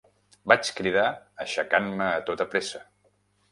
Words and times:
Vaig 0.51 0.71
cridar, 0.79 1.03
aixecant-me 1.45 2.09
a 2.17 2.25
tota 2.33 2.51
pressa. 2.57 2.85